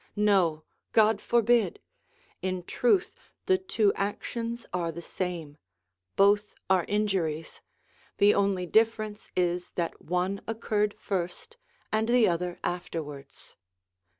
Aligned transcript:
No, 0.15 0.63
God 0.93 1.21
forbid! 1.21 1.79
In 2.41 2.63
truth 2.63 3.19
the 3.45 3.59
two 3.59 3.93
actions 3.93 4.65
are 4.73 4.91
the 4.91 4.99
same; 4.99 5.57
both 6.15 6.55
are 6.71 6.85
injuries; 6.87 7.61
the 8.17 8.33
only 8.33 8.65
difference 8.65 9.29
is 9.35 9.69
that 9.75 10.01
one 10.01 10.41
occurred 10.47 10.95
first, 10.97 11.55
and 11.91 12.09
the 12.09 12.27
other 12.27 12.57
afterwards. 12.63 13.57